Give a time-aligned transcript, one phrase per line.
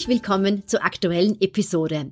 [0.00, 2.10] Herzlich willkommen zur aktuellen Episode.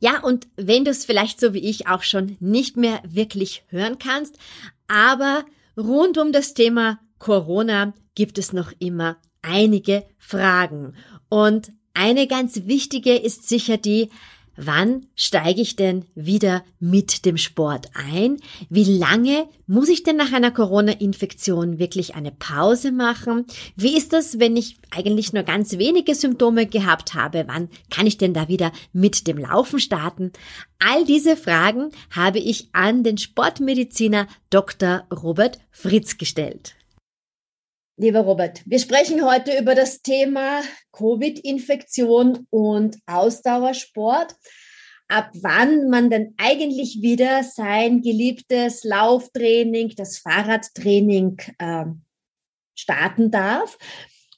[0.00, 3.98] Ja, und wenn du es vielleicht so wie ich auch schon nicht mehr wirklich hören
[3.98, 4.38] kannst,
[4.86, 5.44] aber
[5.76, 10.94] rund um das Thema Corona gibt es noch immer einige Fragen.
[11.28, 14.08] Und eine ganz wichtige ist sicher die,
[14.60, 18.38] Wann steige ich denn wieder mit dem Sport ein?
[18.68, 23.46] Wie lange muss ich denn nach einer Corona-Infektion wirklich eine Pause machen?
[23.76, 27.44] Wie ist das, wenn ich eigentlich nur ganz wenige Symptome gehabt habe?
[27.46, 30.32] Wann kann ich denn da wieder mit dem Laufen starten?
[30.80, 35.04] All diese Fragen habe ich an den Sportmediziner Dr.
[35.12, 36.74] Robert Fritz gestellt.
[38.00, 44.36] Lieber Robert, wir sprechen heute über das Thema Covid-Infektion und Ausdauersport.
[45.08, 51.86] Ab wann man denn eigentlich wieder sein geliebtes Lauftraining, das Fahrradtraining äh,
[52.76, 53.76] starten darf.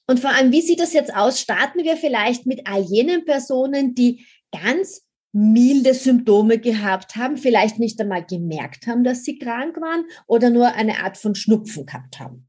[0.07, 1.39] Und vor allem, wie sieht das jetzt aus?
[1.39, 4.25] Starten wir vielleicht mit all jenen Personen, die
[4.59, 10.49] ganz milde Symptome gehabt haben, vielleicht nicht einmal gemerkt haben, dass sie krank waren oder
[10.49, 12.47] nur eine Art von Schnupfen gehabt haben.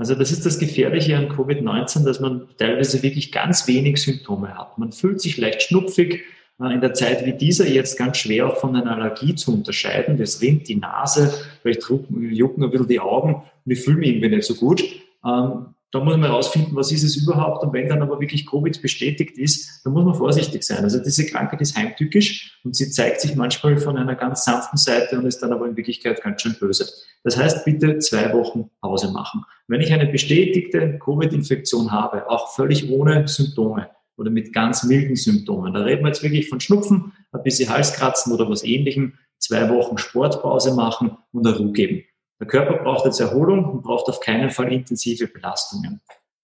[0.00, 4.78] Also das ist das Gefährliche an Covid-19, dass man teilweise wirklich ganz wenig Symptome hat.
[4.78, 6.22] Man fühlt sich leicht schnupfig,
[6.58, 10.16] äh, in der Zeit wie dieser jetzt ganz schwer auch von einer Allergie zu unterscheiden.
[10.16, 14.36] Das rinnt die Nase, vielleicht jucken ein bisschen die Augen und ich fühle mich irgendwie
[14.36, 14.82] nicht so gut.
[15.22, 17.64] Ähm, da muss man herausfinden, was ist es überhaupt.
[17.64, 20.84] Und wenn dann aber wirklich Covid bestätigt ist, dann muss man vorsichtig sein.
[20.84, 25.18] Also diese Krankheit ist heimtückisch und sie zeigt sich manchmal von einer ganz sanften Seite
[25.18, 26.88] und ist dann aber in Wirklichkeit ganz schön böse.
[27.24, 29.44] Das heißt, bitte zwei Wochen Pause machen.
[29.66, 35.74] Wenn ich eine bestätigte Covid-Infektion habe, auch völlig ohne Symptome oder mit ganz milden Symptomen,
[35.74, 39.98] da reden wir jetzt wirklich von Schnupfen, ein bisschen Halskratzen oder was ähnlichem, zwei Wochen
[39.98, 42.04] Sportpause machen und eine Ruhe geben.
[42.40, 46.00] Der Körper braucht jetzt Erholung und braucht auf keinen Fall intensive Belastungen.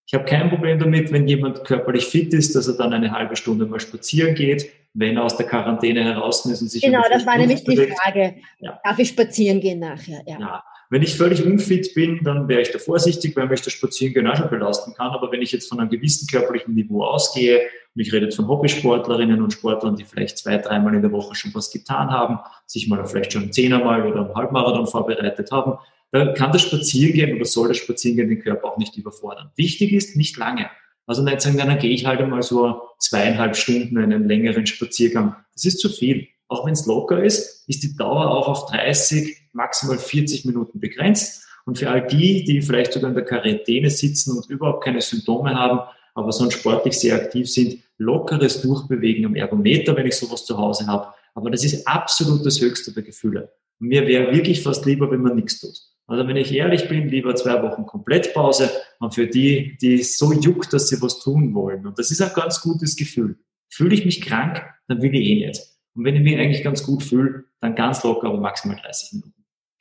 [0.06, 3.34] Ich habe kein Problem damit, wenn jemand körperlich fit ist, dass er dann eine halbe
[3.34, 6.82] Stunde mal spazieren geht, wenn er aus der Quarantäne heraus ist und sich.
[6.82, 8.36] Genau, das war nämlich die Frage.
[8.60, 8.78] Ja.
[8.84, 10.22] Darf ich spazieren gehen nachher?
[10.26, 10.38] Ja.
[10.38, 10.64] ja.
[10.90, 14.36] Wenn ich völlig unfit bin, dann wäre ich da vorsichtig, weil mich das Spazierengehen auch
[14.36, 15.10] schon belasten kann.
[15.10, 17.60] Aber wenn ich jetzt von einem gewissen körperlichen Niveau ausgehe,
[17.94, 21.34] und ich rede jetzt von Hobbysportlerinnen und Sportlern, die vielleicht zwei, dreimal in der Woche
[21.34, 25.78] schon was getan haben, sich mal vielleicht schon zehnermal oder einen Halbmarathon vorbereitet haben,
[26.12, 29.50] da kann das Spazierengehen oder soll das Spazierengehen den Körper auch nicht überfordern.
[29.56, 30.70] Wichtig ist, nicht lange.
[31.06, 35.36] Also nicht sagen, dann gehe ich halt einmal so zweieinhalb Stunden einen längeren Spaziergang.
[35.54, 36.28] Das ist zu viel.
[36.48, 41.44] Auch wenn es locker ist, ist die Dauer auch auf 30, maximal 40 Minuten begrenzt.
[41.64, 45.54] Und für all die, die vielleicht sogar in der Quarantäne sitzen und überhaupt keine Symptome
[45.54, 45.80] haben,
[46.14, 50.86] aber sonst sportlich sehr aktiv sind, lockeres Durchbewegen am Ergometer, wenn ich sowas zu Hause
[50.86, 51.08] habe.
[51.34, 53.52] Aber das ist absolut das höchste der Gefühle.
[53.80, 55.76] Und mir wäre wirklich fast lieber, wenn man nichts tut.
[56.06, 58.70] Also wenn ich ehrlich bin, lieber zwei Wochen Komplettpause
[59.00, 61.86] und für die, die so juckt, dass sie was tun wollen.
[61.86, 63.38] Und das ist ein ganz gutes Gefühl.
[63.68, 65.60] Fühle ich mich krank, dann will ich eh nicht.
[65.96, 69.36] Und wenn ich mich eigentlich ganz gut fühle, dann ganz locker, aber maximal 30 Minuten.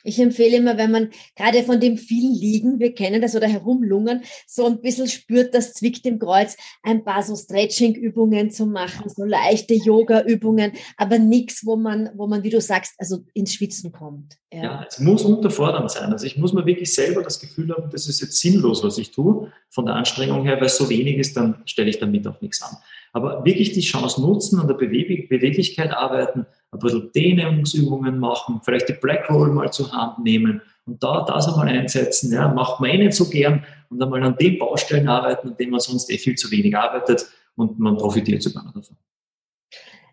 [0.05, 4.21] Ich empfehle immer, wenn man gerade von dem vielen Liegen, wir kennen das, oder herumlungern,
[4.45, 9.23] so ein bisschen spürt, das zwickt im Kreuz, ein paar so Stretching-Übungen zu machen, so
[9.23, 14.37] leichte Yoga-Übungen, aber nichts, wo man, wo man, wie du sagst, also ins Schwitzen kommt.
[14.53, 14.63] Ja.
[14.63, 16.13] ja, es muss unterfordernd sein.
[16.13, 19.09] Also ich muss mir wirklich selber das Gefühl haben, das ist jetzt sinnlos, was ich
[19.09, 22.39] tue, von der Anstrengung her, weil es so wenig ist, dann stelle ich damit auch
[22.41, 22.77] nichts an.
[23.15, 28.93] Aber wirklich die Chance nutzen, an der Beweglichkeit arbeiten, ein bisschen Dehnungsübungen machen, vielleicht die
[28.99, 32.33] Black Roll mal zur Hand nehmen und da das einmal einsetzen.
[32.33, 35.71] Ja, macht man eh nicht so gern und einmal an den Baustellen arbeiten, an denen
[35.71, 37.25] man sonst eh viel zu wenig arbeitet
[37.55, 38.97] und man profitiert sogar davon.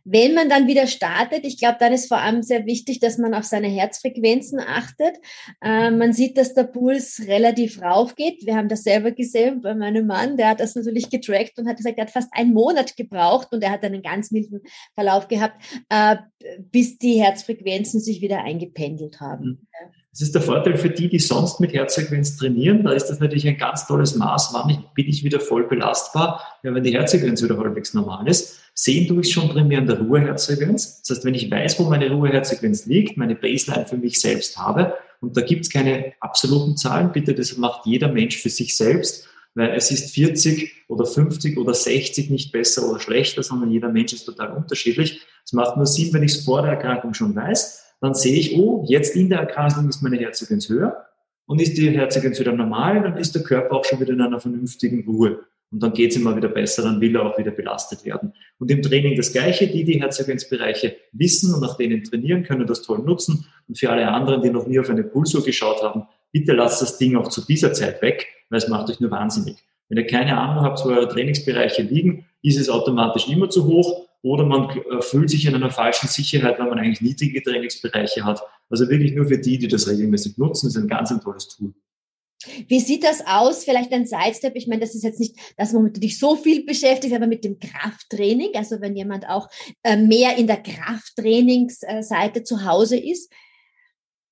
[0.04, 3.34] Wenn man dann wieder startet, ich glaube, dann ist vor allem sehr wichtig, dass man
[3.34, 5.16] auf seine Herzfrequenzen achtet.
[5.60, 8.44] Äh, man sieht, dass der Puls relativ rauf geht.
[8.44, 11.76] Wir haben das selber gesehen bei meinem Mann, der hat das natürlich getrackt und hat
[11.76, 14.60] gesagt, er hat fast einen Monat gebraucht und er hat einen ganz milden
[14.94, 16.16] Verlauf gehabt, äh,
[16.58, 19.44] bis die Herzfrequenzen sich wieder eingependelt haben.
[19.44, 20.01] Mhm.
[20.12, 22.84] Das ist der Vorteil für die, die sonst mit Herzfrequenz trainieren.
[22.84, 26.74] Da ist das natürlich ein ganz tolles Maß, wann bin ich wieder voll belastbar, ja,
[26.74, 28.60] wenn die Herzfrequenz wieder halbwegs normal ist.
[28.74, 31.00] Sehen tue ich schon primär in der Ruheherzfrequenz.
[31.00, 34.94] Das heißt, wenn ich weiß, wo meine Ruheherzfrequenz liegt, meine Baseline für mich selbst habe,
[35.22, 39.28] und da gibt es keine absoluten Zahlen, bitte, das macht jeder Mensch für sich selbst.
[39.54, 44.12] weil es ist 40 oder 50 oder 60 nicht besser oder schlechter, sondern jeder Mensch
[44.12, 45.20] ist total unterschiedlich.
[45.44, 48.58] Es macht nur Sinn, wenn ich es vor der Erkrankung schon weiß, dann sehe ich,
[48.58, 51.06] oh, jetzt in der Erkrankung ist meine Herzfrequenz höher
[51.46, 54.40] und ist die Herzfrequenz wieder normal, dann ist der Körper auch schon wieder in einer
[54.40, 55.38] vernünftigen Ruhe.
[55.70, 58.34] Und dann geht es immer wieder besser, dann will er auch wieder belastet werden.
[58.58, 62.82] Und im Training das Gleiche, die die Herzfrequenzbereiche wissen und nach denen trainieren, können das
[62.82, 63.46] toll nutzen.
[63.68, 66.02] Und für alle anderen, die noch nie auf eine Pulsuhr geschaut haben,
[66.32, 69.58] bitte lasst das Ding auch zu dieser Zeit weg, weil es macht euch nur wahnsinnig.
[69.88, 74.08] Wenn ihr keine Ahnung habt, wo eure Trainingsbereiche liegen, ist es automatisch immer zu hoch
[74.22, 78.40] oder man äh, fühlt sich in einer falschen Sicherheit, weil man eigentlich niedrige Trainingsbereiche hat.
[78.70, 81.74] Also wirklich nur für die, die das regelmäßig nutzen, ist ein ganz ein tolles Tool.
[82.66, 83.64] Wie sieht das aus?
[83.64, 84.56] Vielleicht ein Sidestep.
[84.56, 87.58] Ich meine, das ist jetzt nicht, dass man dich so viel beschäftigt, aber mit dem
[87.58, 88.50] Krafttraining.
[88.54, 89.48] Also wenn jemand auch
[89.82, 93.32] äh, mehr in der Krafttrainingsseite zu Hause ist,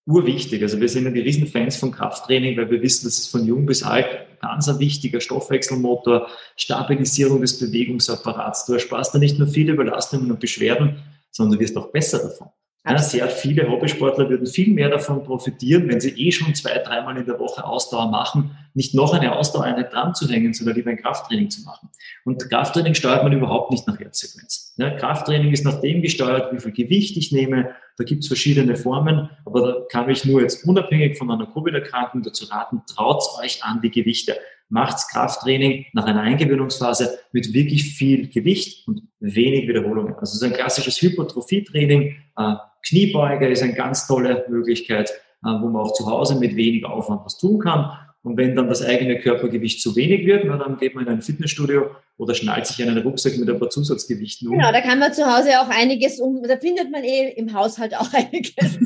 [0.07, 0.63] urwichtig.
[0.63, 3.67] Also wir sind ja die Riesenfans von Krafttraining, weil wir wissen, dass es von jung
[3.67, 4.07] bis alt
[4.41, 8.67] ganz ein wichtiger Stoffwechselmotor, Stabilisierung des Bewegungsapparats.
[8.67, 12.49] Du ersparst da nicht nur viele Belastungen und Beschwerden, sondern du wirst auch besser davon.
[12.87, 17.15] Ja, sehr viele Hobbysportler würden viel mehr davon profitieren, wenn sie eh schon zwei, dreimal
[17.19, 20.97] in der Woche Ausdauer machen, nicht noch eine Ausdauereinheit dran zu hängen, sondern lieber ein
[20.97, 21.91] Krafttraining zu machen.
[22.25, 24.75] Und Krafttraining steuert man überhaupt nicht nach Herzsequenz.
[24.79, 27.75] Ja, Krafttraining ist nach dem gesteuert, wie viel Gewicht ich nehme.
[28.01, 32.23] Da gibt es verschiedene Formen, aber da kann ich nur jetzt unabhängig von einer Covid-Erkrankung
[32.23, 34.37] dazu raten, traut euch an die Gewichte
[34.71, 40.15] macht's Krafttraining nach einer Eingewöhnungsphase mit wirklich viel Gewicht und wenig Wiederholungen.
[40.15, 42.17] Also so ein klassisches Hypertrophietraining.
[42.37, 42.55] Äh,
[42.87, 47.25] Kniebeuge ist eine ganz tolle Möglichkeit, äh, wo man auch zu Hause mit wenig Aufwand
[47.25, 47.91] was tun kann.
[48.23, 51.23] Und wenn dann das eigene Körpergewicht zu wenig wird, na, dann geht man in ein
[51.23, 54.55] Fitnessstudio oder schnallt sich einen Rucksack mit ein paar Zusatzgewichten um.
[54.55, 57.97] Genau, da kann man zu Hause auch einiges um, da findet man eh im Haushalt
[57.97, 58.79] auch einiges.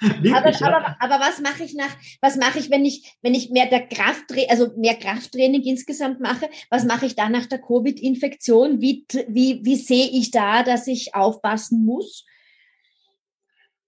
[0.00, 0.66] Wirklich, aber, ja.
[0.66, 3.86] aber, aber, was mache ich nach, was mache ich, wenn ich, wenn ich mehr der
[3.86, 6.48] Kraft, also mehr Krafttraining insgesamt mache?
[6.70, 8.80] Was mache ich da nach der Covid-Infektion?
[8.80, 12.24] Wie, wie, wie sehe ich da, dass ich aufpassen muss?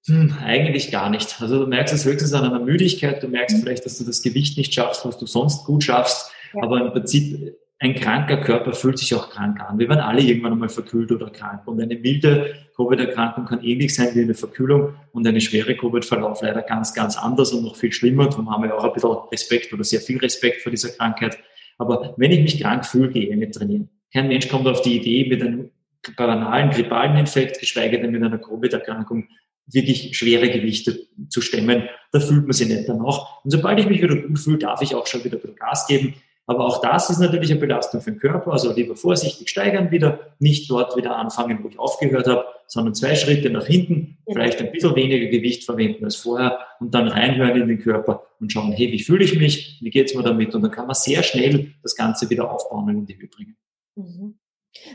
[0.08, 1.40] Hm, eigentlich gar nicht.
[1.40, 3.62] Also du merkst es höchstens an einer Müdigkeit, du merkst mhm.
[3.62, 6.62] vielleicht, dass du das Gewicht nicht schaffst, was du sonst gut schaffst, ja.
[6.62, 9.78] aber im Prinzip ein kranker Körper fühlt sich auch krank an.
[9.78, 11.62] Wir werden alle irgendwann einmal verkühlt oder krank.
[11.66, 16.62] Und eine milde Covid-Erkrankung kann ähnlich sein wie eine Verkühlung und eine schwere Covid-Verlauf leider
[16.62, 18.28] ganz, ganz anders und noch viel schlimmer.
[18.28, 21.38] Darum haben wir auch ein bisschen Respekt oder sehr viel Respekt vor dieser Krankheit.
[21.76, 23.88] Aber wenn ich mich krank fühle, gehe ich nicht trainieren.
[24.12, 25.70] Kein Mensch kommt auf die Idee, mit einem
[26.16, 29.28] banalen grippalen Infekt, geschweige denn mit einer Covid-Erkrankung,
[29.70, 31.88] wirklich schwere Gewichte zu stemmen.
[32.12, 33.44] Da fühlt man sich nicht danach.
[33.44, 36.14] Und sobald ich mich wieder gut fühle, darf ich auch schon wieder Gas geben.
[36.46, 38.52] Aber auch das ist natürlich eine Belastung für den Körper.
[38.52, 43.14] Also lieber vorsichtig steigern wieder, nicht dort wieder anfangen, wo ich aufgehört habe, sondern zwei
[43.16, 47.68] Schritte nach hinten, vielleicht ein bisschen weniger Gewicht verwenden als vorher und dann reinhören in
[47.68, 50.54] den Körper und schauen, hey, wie fühle ich mich, wie geht's mir damit?
[50.54, 53.56] Und dann kann man sehr schnell das Ganze wieder aufbauen und in die Höhe bringen.
[53.96, 54.38] Mhm.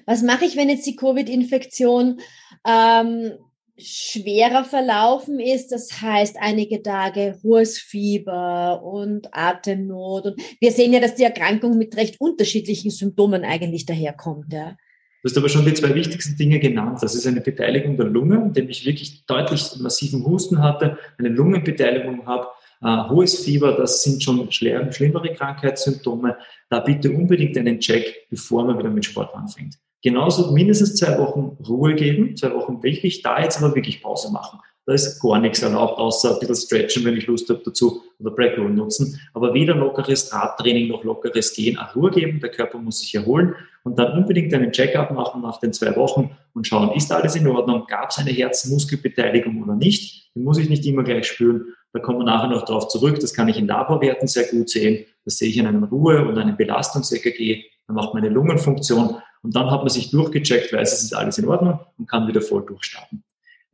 [0.08, 2.20] Was mache ich, wenn jetzt die Covid-Infektion
[2.68, 3.34] ähm,
[3.78, 5.72] schwerer verlaufen ist.
[5.72, 10.26] Das heißt, einige Tage hohes Fieber und Atemnot.
[10.26, 14.54] Und wir sehen ja, dass die Erkrankung mit recht unterschiedlichen Symptomen eigentlich daherkommt.
[14.54, 14.78] Ja.
[15.24, 17.00] Du hast aber schon die zwei wichtigsten Dinge genannt.
[17.02, 22.26] Das ist eine Beteiligung der Lunge, indem ich wirklich deutlich massiven Husten hatte, eine Lungenbeteiligung
[22.26, 22.48] habe,
[22.82, 26.38] äh, hohes Fieber, das sind schon schlimmere Krankheitssymptome.
[26.70, 29.78] Da bitte unbedingt einen Check, bevor man wieder mit Sport anfängt.
[30.04, 34.60] Genauso mindestens zwei Wochen Ruhe geben, zwei Wochen wirklich, da jetzt aber wirklich Pause machen.
[34.86, 38.32] Da ist gar nichts erlaubt, außer ein bisschen stretchen, wenn ich Lust habe dazu, oder
[38.32, 39.18] Breakroll nutzen.
[39.34, 43.56] Aber weder lockeres Radtraining noch lockeres Gehen, auch Ruhe geben, der Körper muss sich erholen
[43.84, 47.48] und dann unbedingt einen Check-up machen nach den zwei Wochen und schauen, ist alles in
[47.48, 50.36] Ordnung, gab es eine Herzmuskelbeteiligung oder nicht.
[50.36, 51.74] Die muss ich nicht immer gleich spüren.
[51.94, 53.20] Da kommen wir nachher noch darauf zurück.
[53.22, 55.06] Das kann ich in Laborwerten sehr gut sehen.
[55.24, 57.64] Das sehe ich in einem Ruhe- und einem Belastungs-EKG.
[57.88, 61.48] Dann macht meine Lungenfunktion und dann hat man sich durchgecheckt, weiß, es ist alles in
[61.48, 63.24] Ordnung und kann wieder voll durchstarten.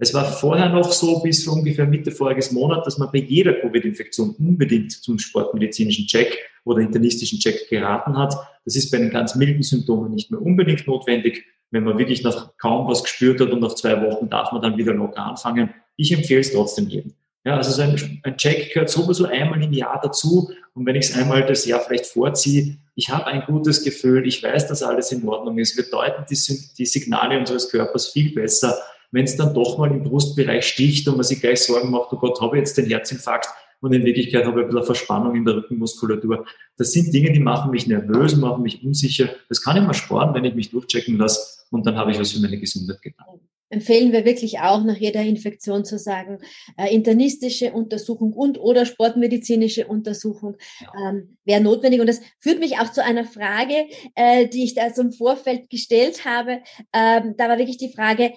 [0.02, 4.34] Es war vorher noch so bis ungefähr Mitte voriges Monat, dass man bei jeder Covid-Infektion
[4.40, 8.34] unbedingt zum sportmedizinischen Check oder internistischen Check geraten hat.
[8.64, 11.46] Das ist bei den ganz milden Symptomen nicht mehr unbedingt notwendig.
[11.72, 14.78] Wenn man wirklich noch kaum was gespürt hat und nach zwei Wochen darf man dann
[14.78, 15.72] wieder locker anfangen.
[15.98, 17.14] Ich empfehle es trotzdem jedem.
[17.46, 20.51] Ja, also so ein, ein Check gehört sowieso einmal im Jahr dazu.
[20.74, 24.43] Und wenn ich es einmal das Jahr vielleicht vorziehe, ich habe ein gutes Gefühl, ich
[24.43, 25.77] weiß, dass alles in Ordnung ist.
[25.77, 26.38] Wir deuten die,
[26.77, 28.77] die Signale unseres Körpers viel besser.
[29.12, 32.17] Wenn es dann doch mal im Brustbereich sticht und man sich gleich Sorgen macht, oh
[32.17, 33.48] Gott, habe ich jetzt den Herzinfarkt
[33.81, 36.46] und in Wirklichkeit habe ich ein bisschen Verspannung in der Rückenmuskulatur.
[36.77, 39.29] Das sind Dinge, die machen mich nervös, machen mich unsicher.
[39.48, 42.31] Das kann ich mal sparen, wenn ich mich durchchecken lasse und dann habe ich was
[42.34, 43.39] für meine Gesundheit getan.
[43.70, 46.40] Empfehlen wir wirklich auch nach jeder Infektion zu sagen,
[46.78, 50.58] äh, internistische Untersuchung und oder sportmedizinische Untersuchung
[51.04, 52.02] ähm, wäre notwendig.
[52.02, 55.70] Und das führt mich auch zu einer Frage, äh, die ich da so im Vorfeld
[55.70, 56.62] gestellt habe.
[56.94, 58.34] Ähm, da war wirklich die Frage,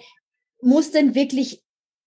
[0.61, 1.61] muss denn wirklich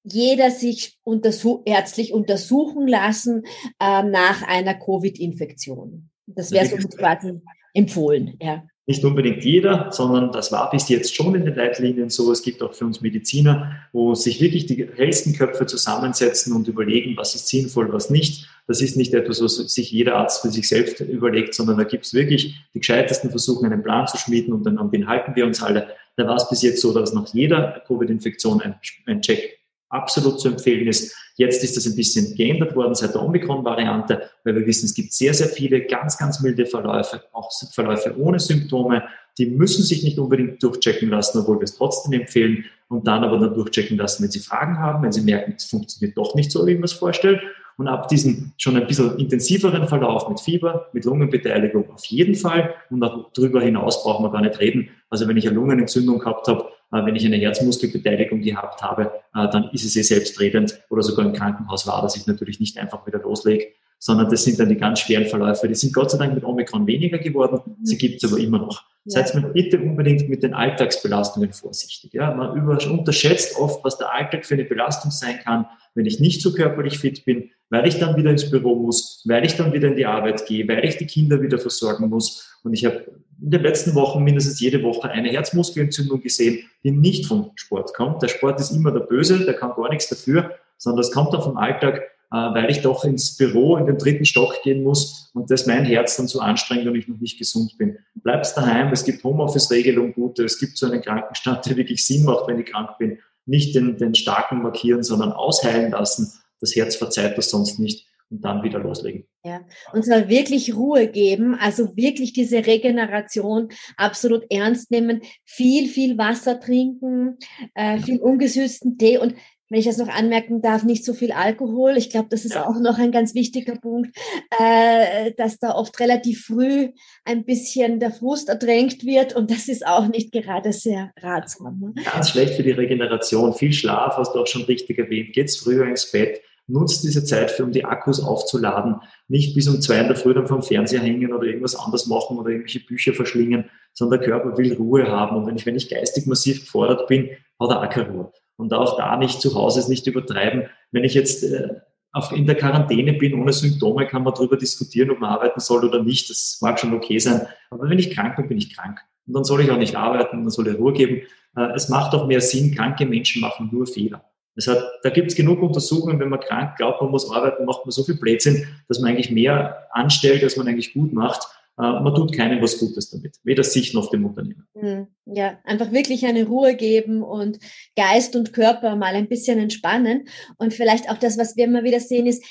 [0.04, 3.42] jeder sich untersuch ärztlich untersuchen lassen
[3.80, 6.11] äh, nach einer Covid-Infektion?
[6.26, 7.40] Das wäre so quasi
[7.75, 8.64] empfohlen, ja.
[8.88, 12.31] Nicht unbedingt jeder, sondern das war bis jetzt schon in den Leitlinien so.
[12.31, 17.16] Es gibt auch für uns Mediziner, wo sich wirklich die hellsten Köpfe zusammensetzen und überlegen,
[17.16, 18.49] was ist sinnvoll, was nicht.
[18.69, 22.05] Das ist nicht etwas, was sich jeder Arzt für sich selbst überlegt, sondern da gibt
[22.05, 25.47] es wirklich die gescheitesten Versuche, einen Plan zu schmieden und dann an den halten wir
[25.47, 25.88] uns alle.
[26.16, 28.76] Da war es bis jetzt so, dass nach jeder Covid-Infektion ein,
[29.07, 29.55] ein Check
[29.88, 31.14] absolut zu empfehlen ist.
[31.37, 35.12] Jetzt ist das ein bisschen geändert worden seit der Omikron-Variante, weil wir wissen, es gibt
[35.12, 39.02] sehr, sehr viele ganz, ganz milde Verläufe, auch Verläufe ohne Symptome.
[39.38, 43.38] Die müssen sich nicht unbedingt durchchecken lassen, obwohl wir es trotzdem empfehlen und dann aber
[43.38, 46.66] dann durchchecken lassen, wenn Sie Fragen haben, wenn Sie merken, es funktioniert doch nicht so,
[46.66, 47.40] wie man es vorstellt.
[47.78, 52.75] Und ab diesem schon ein bisschen intensiveren Verlauf mit Fieber, mit Lungenbeteiligung auf jeden Fall
[52.88, 54.88] und darüber hinaus brauchen wir gar nicht reden.
[55.11, 59.71] Also wenn ich eine Lungenentzündung gehabt habe, wenn ich eine Herzmuskelbeteiligung gehabt habe, äh, dann
[59.73, 63.19] ist es eh selbstredend oder sogar im Krankenhaus war, dass ich natürlich nicht einfach wieder
[63.19, 65.69] loslege, sondern das sind dann die ganz schweren Verläufe.
[65.69, 68.85] Die sind Gott sei Dank mit Omikron weniger geworden, sie gibt es aber immer noch.
[69.05, 69.23] Ja.
[69.23, 72.12] Seid mir bitte unbedingt mit den Alltagsbelastungen vorsichtig.
[72.12, 76.20] Ja, man über, unterschätzt oft, was der Alltag für eine Belastung sein kann, wenn ich
[76.20, 79.72] nicht so körperlich fit bin, weil ich dann wieder ins Büro muss, weil ich dann
[79.72, 82.56] wieder in die Arbeit gehe, weil ich die Kinder wieder versorgen muss.
[82.62, 83.06] Und ich habe
[83.42, 88.22] in den letzten Wochen mindestens jede Woche eine Herzmuskelentzündung gesehen, die nicht vom Sport kommt.
[88.22, 91.42] Der Sport ist immer der Böse, der kann gar nichts dafür, sondern das kommt dann
[91.42, 95.50] vom Alltag, äh, weil ich doch ins Büro in den dritten Stock gehen muss und
[95.50, 97.98] das mein Herz dann so anstrengt und ich noch nicht gesund bin.
[98.14, 102.48] Bleibst daheim, es gibt Homeoffice-Regelung gute, es gibt so einen Krankenstand, der wirklich Sinn macht,
[102.48, 103.18] wenn ich krank bin.
[103.46, 106.32] Nicht den, den starken markieren, sondern ausheilen lassen.
[106.60, 109.26] Das Herz verzeiht das sonst nicht und dann wieder loslegen.
[109.44, 109.60] Ja,
[109.92, 116.58] und zwar wirklich Ruhe geben, also wirklich diese Regeneration absolut ernst nehmen, viel, viel Wasser
[116.58, 117.38] trinken,
[117.74, 119.34] äh, viel ungesüßten Tee und
[119.68, 121.96] wenn ich das noch anmerken darf, nicht so viel Alkohol.
[121.96, 122.66] Ich glaube, das ist ja.
[122.66, 124.16] auch noch ein ganz wichtiger Punkt,
[124.58, 126.90] äh, dass da oft relativ früh
[127.25, 131.78] ein bisschen der Frust ertränkt wird und das ist auch nicht gerade sehr ratsam.
[131.80, 132.02] Ne?
[132.04, 133.54] Ganz schlecht für die Regeneration.
[133.54, 135.32] Viel Schlaf, hast du auch schon richtig erwähnt.
[135.32, 138.96] Geht's früher ins Bett nutzt diese Zeit für, um die Akkus aufzuladen.
[139.28, 142.38] Nicht bis um zwei in der Früh dann vom Fernseher hängen oder irgendwas anderes machen
[142.38, 145.37] oder irgendwelche Bücher verschlingen, sondern der Körper will Ruhe haben.
[145.37, 147.30] Und wenn ich, wenn ich geistig massiv gefordert bin,
[147.61, 148.32] hat er auch keine Ruhe.
[148.56, 150.64] Und auch da nicht zu Hause ist nicht übertreiben.
[150.90, 151.68] Wenn ich jetzt äh,
[152.12, 155.84] auf, in der Quarantäne bin, ohne Symptome, kann man darüber diskutieren, ob man arbeiten soll
[155.84, 156.30] oder nicht.
[156.30, 157.46] Das mag schon okay sein.
[157.70, 159.00] Aber wenn ich krank bin, bin ich krank.
[159.26, 161.22] Und dann soll ich auch nicht arbeiten, dann soll ich Ruhe geben.
[161.56, 164.25] Äh, es macht auch mehr Sinn, kranke Menschen machen nur Fehler.
[164.54, 167.84] Das hat, da gibt es genug Untersuchungen, wenn man krank glaubt, man muss arbeiten, macht
[167.84, 171.46] man so viel Blödsinn, dass man eigentlich mehr anstellt, als man eigentlich gut macht.
[171.78, 174.66] Äh, man tut keinem was Gutes damit, weder sich noch dem Unternehmen.
[174.75, 177.59] Hm, ja, einfach wirklich eine Ruhe geben und
[177.97, 180.28] Geist und Körper mal ein bisschen entspannen.
[180.56, 182.42] Und vielleicht auch das, was wir immer wieder sehen, ist,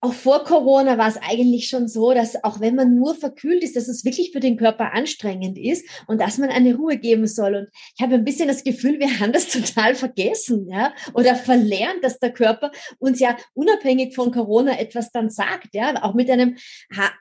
[0.00, 3.74] auch vor Corona war es eigentlich schon so, dass auch wenn man nur verkühlt ist,
[3.74, 7.56] dass es wirklich für den Körper anstrengend ist und dass man eine Ruhe geben soll.
[7.56, 12.02] Und ich habe ein bisschen das Gefühl, wir haben das total vergessen, ja, oder verlernt,
[12.04, 16.02] dass der Körper uns ja unabhängig von Corona etwas dann sagt, ja.
[16.02, 16.56] Auch mit einem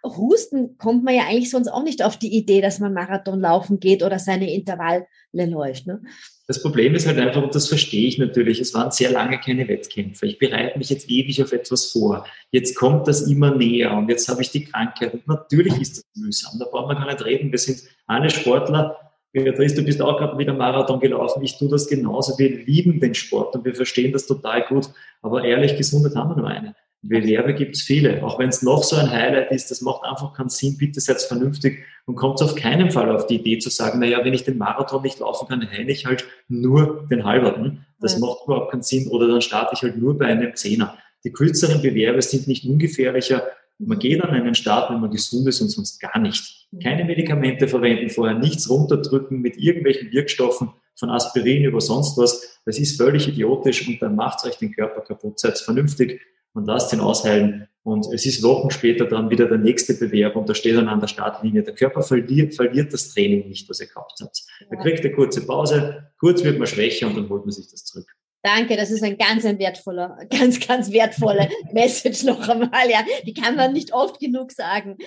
[0.03, 3.79] Husten kommt man ja eigentlich sonst auch nicht auf die Idee, dass man Marathon laufen
[3.79, 6.01] geht oder seine Intervalle läuft, ne?
[6.47, 9.67] Das Problem ist halt einfach, und das verstehe ich natürlich, es waren sehr lange keine
[9.67, 10.25] Wettkämpfe.
[10.25, 12.25] Ich bereite mich jetzt ewig auf etwas vor.
[12.51, 15.13] Jetzt kommt das immer näher und jetzt habe ich die Krankheit.
[15.13, 17.51] Und natürlich ist das mühsam, da brauchen wir gar nicht reden.
[17.51, 18.95] Wir sind alle Sportler.
[19.33, 21.43] Beatrice, du bist auch gerade wieder Marathon gelaufen.
[21.43, 22.39] Ich tue das genauso.
[22.39, 24.89] Wir lieben den Sport und wir verstehen das total gut.
[25.21, 26.75] Aber ehrlich, Gesundheit haben wir nur eine.
[27.07, 28.23] Bewerbe gibt es viele.
[28.23, 30.77] Auch wenn es noch so ein Highlight ist, das macht einfach keinen Sinn.
[30.77, 34.33] Bitte seid vernünftig und kommt auf keinen Fall auf die Idee zu sagen, naja, wenn
[34.33, 37.85] ich den Marathon nicht laufen kann, heine ich halt nur den halberten.
[37.99, 38.19] Das ja.
[38.19, 39.07] macht überhaupt keinen Sinn.
[39.07, 40.97] Oder dann starte ich halt nur bei einem Zehner.
[41.23, 43.43] Die kürzeren Bewerbe sind nicht ungefährlicher.
[43.79, 46.67] Man geht an einen Start, wenn man gesund ist und sonst gar nicht.
[46.81, 52.59] Keine Medikamente verwenden vorher, nichts runterdrücken mit irgendwelchen Wirkstoffen von Aspirin über sonst was.
[52.65, 55.39] Das ist völlig idiotisch und dann macht euch den Körper kaputt.
[55.39, 56.21] Seid vernünftig
[56.57, 57.67] und lasst ihn ausheilen.
[57.83, 60.99] Und es ist Wochen später dann wieder der nächste Bewerb und da steht dann an
[60.99, 61.63] der Startlinie.
[61.63, 64.43] Der Körper verliert, verliert das Training nicht, was ihr gehabt habt.
[64.69, 67.85] Er kriegt eine kurze Pause, kurz wird man schwächer und dann holt man sich das
[67.85, 68.07] zurück.
[68.43, 72.89] Danke, das ist ein ganz ein wertvoller, ganz, ganz wertvolle Message noch einmal.
[72.89, 74.97] Ja, die kann man nicht oft genug sagen.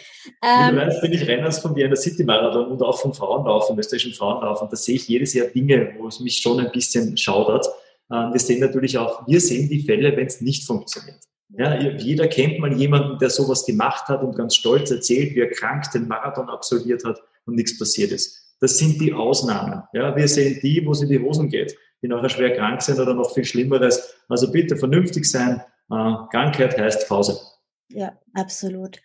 [0.42, 3.78] Ähm, du weißt, bin ich Renners von Vienna City Marathon und auch vom Frauenlauf, vom
[3.78, 4.62] österreichischen Frauenlauf.
[4.62, 7.66] Und da sehe ich jedes Jahr Dinge, wo es mich schon ein bisschen schaudert.
[8.12, 11.20] Ähm, wir sehen natürlich auch, wir sehen die Fälle, wenn es nicht funktioniert.
[11.56, 15.50] Ja, jeder kennt mal jemanden, der sowas gemacht hat und ganz stolz erzählt, wie er
[15.50, 18.54] krank den Marathon absolviert hat und nichts passiert ist.
[18.60, 19.82] Das sind die Ausnahmen.
[19.92, 23.00] Ja, wir sehen die, wo es in die Hosen geht, die nachher schwer krank sind
[23.00, 24.14] oder noch viel Schlimmeres.
[24.28, 25.62] Also bitte vernünftig sein.
[25.90, 27.40] Äh, Krankheit heißt Pause.
[27.88, 28.98] Ja, absolut.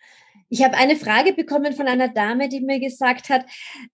[0.48, 3.44] Ich habe eine Frage bekommen von einer Dame, die mir gesagt hat,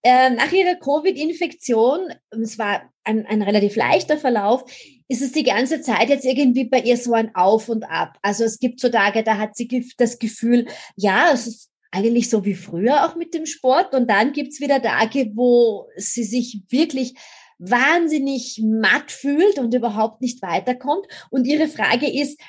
[0.02, 4.64] äh, nach ihrer Covid-Infektion, es war ein, ein relativ leichter Verlauf,
[5.08, 8.18] ist es die ganze Zeit jetzt irgendwie bei ihr so ein Auf und Ab.
[8.22, 10.66] Also es gibt so Tage, da hat sie das Gefühl,
[10.96, 13.94] ja, es ist eigentlich so wie früher auch mit dem Sport.
[13.94, 17.14] Und dann gibt's wieder Tage, wo sie sich wirklich
[17.58, 21.06] wahnsinnig matt fühlt und überhaupt nicht weiterkommt.
[21.30, 22.40] Und ihre Frage ist,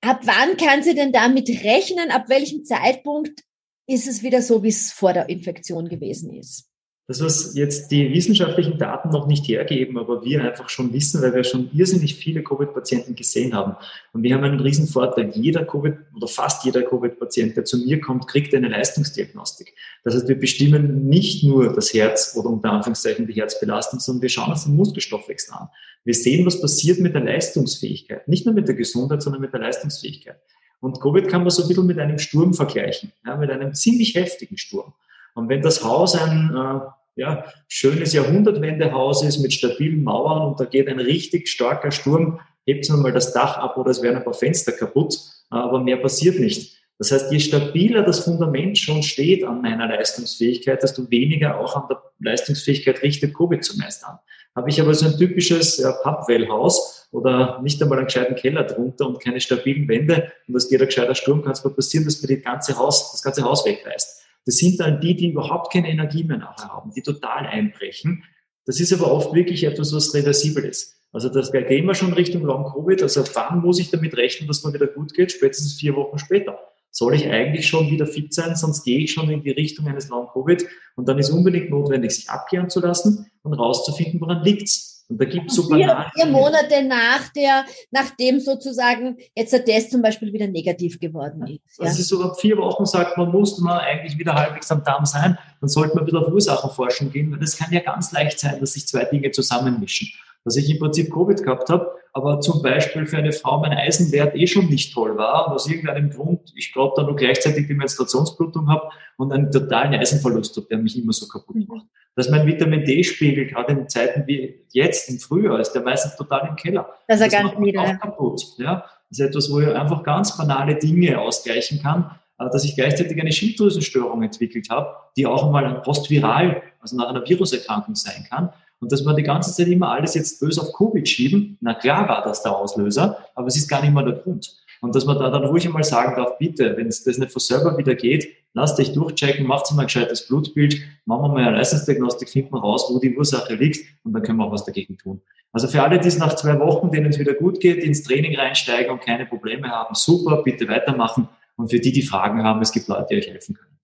[0.00, 2.10] ab wann kann sie denn damit rechnen?
[2.10, 3.42] Ab welchem Zeitpunkt
[3.86, 6.67] ist es wieder so, wie es vor der Infektion gewesen ist?
[7.10, 11.34] Das, was jetzt die wissenschaftlichen Daten noch nicht hergeben, aber wir einfach schon wissen, weil
[11.34, 13.76] wir schon irrsinnig viele Covid-Patienten gesehen haben.
[14.12, 15.30] Und wir haben einen riesen Vorteil.
[15.34, 19.72] Jeder Covid oder fast jeder Covid-Patient, der zu mir kommt, kriegt eine Leistungsdiagnostik.
[20.04, 24.28] Das heißt, wir bestimmen nicht nur das Herz oder unter Anführungszeichen die Herzbelastung, sondern wir
[24.28, 25.68] schauen uns den Muskelstoffwechsel an.
[26.04, 28.28] Wir sehen, was passiert mit der Leistungsfähigkeit.
[28.28, 30.36] Nicht nur mit der Gesundheit, sondern mit der Leistungsfähigkeit.
[30.80, 34.14] Und Covid kann man so ein bisschen mit einem Sturm vergleichen, ja, mit einem ziemlich
[34.14, 34.92] heftigen Sturm.
[35.34, 36.80] Und wenn das Haus ein äh,
[37.18, 42.84] ja, schönes Jahrhundertwendehaus ist mit stabilen Mauern und da geht ein richtig starker Sturm, hebt
[42.84, 45.18] es mal das Dach ab oder es werden ein paar Fenster kaputt,
[45.50, 46.78] aber mehr passiert nicht.
[46.98, 51.88] Das heißt, je stabiler das Fundament schon steht an meiner Leistungsfähigkeit, desto weniger auch an
[51.90, 54.18] der Leistungsfähigkeit richtet Covid zu meistern.
[54.54, 59.08] Habe ich aber so ein typisches ja, Pappwellhaus oder nicht einmal einen gescheiten Keller drunter
[59.08, 62.36] und keine stabilen Wände und es geht ein gescheiter Sturm, kann es passieren, dass mir
[62.36, 64.17] das ganze Haus, das ganze Haus wegreißt.
[64.48, 68.24] Das sind dann die, die überhaupt keine Energie mehr nachher haben, die total einbrechen.
[68.64, 71.02] Das ist aber oft wirklich etwas, was reversibel ist.
[71.12, 73.02] Also das gehen wir schon Richtung Long-Covid.
[73.02, 75.32] Also wann muss ich damit rechnen, dass man wieder gut geht?
[75.32, 76.58] Spätestens vier Wochen später.
[76.90, 80.08] Soll ich eigentlich schon wieder fit sein, sonst gehe ich schon in die Richtung eines
[80.08, 80.66] Long-Covid.
[80.96, 84.87] Und dann ist unbedingt notwendig, sich abklären zu lassen und rauszufinden, woran liegt's.
[85.08, 89.90] Und da gibt es so vier, vier Monate nach der, nachdem sozusagen jetzt der Test
[89.90, 91.78] zum Beispiel wieder negativ geworden ist.
[91.78, 91.86] Ja.
[91.86, 95.06] Das ist so ab vier Wochen sagt man, muss man eigentlich wieder halbwegs am Darm
[95.06, 95.38] sein.
[95.60, 98.74] Dann sollte man wieder auf Ursachenforschung gehen, weil das kann ja ganz leicht sein, dass
[98.74, 100.08] sich zwei Dinge zusammenmischen
[100.44, 104.34] dass ich im Prinzip Covid gehabt habe, aber zum Beispiel für eine Frau mein Eisenwert
[104.34, 107.74] eh schon nicht toll war und aus irgendeinem Grund, ich glaube, dann nur gleichzeitig die
[107.74, 111.66] Menstruationsblutung habe und einen totalen Eisenverlust habe, der mich immer so kaputt mhm.
[111.68, 111.86] macht.
[112.16, 116.48] Dass mein Vitamin D-Spiegel gerade in Zeiten wie jetzt im Frühjahr ist der meistens total
[116.48, 116.88] im Keller.
[117.06, 117.82] Das ist ganz nieder.
[117.82, 118.42] Auch kaputt.
[118.58, 118.84] Ja?
[119.10, 123.20] Das ist etwas, wo ich einfach ganz banale Dinge ausgleichen kann, äh, dass ich gleichzeitig
[123.20, 128.50] eine Schilddrüsenstörung entwickelt habe, die auch einmal postviral, also nach einer Viruserkrankung sein kann.
[128.80, 132.08] Und dass wir die ganze Zeit immer alles jetzt böse auf Covid schieben, na klar
[132.08, 134.56] war das der Auslöser, aber es ist gar nicht mal der Grund.
[134.80, 137.40] Und dass man da dann ruhig einmal sagen darf, bitte, wenn es das nicht von
[137.40, 141.56] selber wieder geht, lasst euch durchchecken, macht mal ein gescheites Blutbild, machen wir mal eine
[141.56, 144.96] Leistungsdiagnostik, finden wir raus, wo die Ursache liegt und dann können wir auch was dagegen
[144.96, 145.20] tun.
[145.52, 148.36] Also für alle, die es nach zwei Wochen, denen es wieder gut geht, ins Training
[148.36, 151.28] reinsteigen und keine Probleme haben, super, bitte weitermachen.
[151.56, 153.78] Und für die, die Fragen haben, es gibt Leute, die euch helfen können.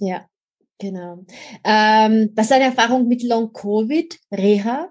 [0.00, 0.24] Ja,
[0.80, 1.24] Genau.
[1.62, 4.88] Ähm, was ist deine Erfahrung mit Long-Covid, Reha?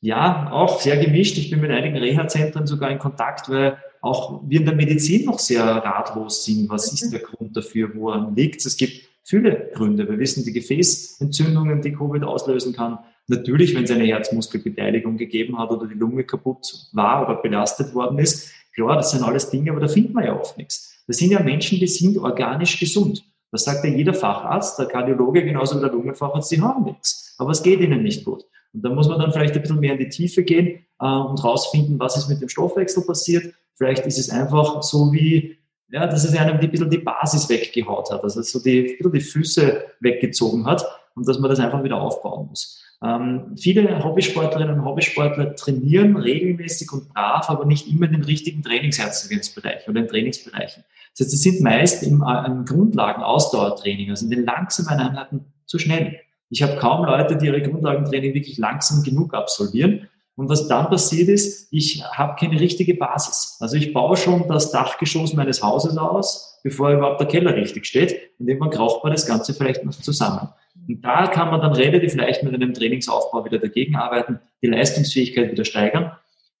[0.00, 1.38] Ja, auch sehr gemischt.
[1.38, 5.38] Ich bin mit einigen Reha-Zentren sogar in Kontakt, weil auch wir in der Medizin noch
[5.38, 6.68] sehr ratlos sind.
[6.68, 6.94] Was mhm.
[6.94, 7.94] ist der Grund dafür?
[7.94, 8.66] Woran liegt es?
[8.66, 10.08] Es gibt viele Gründe.
[10.08, 12.98] Wir wissen die Gefäßentzündungen, die Covid auslösen kann.
[13.28, 18.18] Natürlich, wenn es eine Herzmuskelbeteiligung gegeben hat oder die Lunge kaputt war oder belastet worden
[18.18, 18.50] ist.
[18.74, 21.04] Klar, das sind alles Dinge, aber da findet man ja oft nichts.
[21.06, 23.24] Das sind ja Menschen, die sind organisch gesund.
[23.52, 27.34] Das sagt ja jeder Facharzt, der Kardiologe genauso wie der Lungenfacharzt, die haben nichts.
[27.38, 28.46] Aber es geht ihnen nicht gut.
[28.72, 31.44] Und da muss man dann vielleicht ein bisschen mehr in die Tiefe gehen äh, und
[31.44, 33.54] rausfinden, was ist mit dem Stoffwechsel passiert.
[33.74, 35.58] Vielleicht ist es einfach so wie,
[35.90, 39.12] ja, dass es einem ein bisschen die Basis weggehaut hat, also so die, ein bisschen
[39.12, 42.82] die Füße weggezogen hat und dass man das einfach wieder aufbauen muss.
[43.02, 48.62] Ähm, viele Hobbysportlerinnen und Hobbysportler trainieren regelmäßig und brav, aber nicht immer in den richtigen
[48.62, 50.84] Trainingsherzogensbereich oder in Trainingsbereichen.
[51.12, 55.78] Das heißt, sie sind meist im, äh, im Grundlagen-Ausdauertraining, also in den langsamen Einheiten zu
[55.78, 56.20] schnell.
[56.48, 60.08] Ich habe kaum Leute, die ihre Grundlagentraining wirklich langsam genug absolvieren.
[60.36, 63.56] Und was dann passiert ist, ich habe keine richtige Basis.
[63.60, 68.16] Also ich baue schon das Dachgeschoss meines Hauses aus, bevor überhaupt der Keller richtig steht.
[68.38, 70.48] Und irgendwann braucht man das Ganze vielleicht noch zusammen.
[70.88, 75.52] Und da kann man dann relativ leicht mit einem Trainingsaufbau wieder dagegen arbeiten, die Leistungsfähigkeit
[75.52, 76.12] wieder steigern.